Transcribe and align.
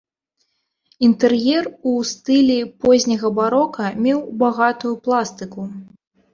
Інтэр'ер 1.07 1.63
у 1.91 1.93
стылі 2.13 2.57
позняга 2.87 3.33
барока 3.39 3.93
меў 4.09 4.27
багатую 4.43 4.93
пластыку. 5.07 5.61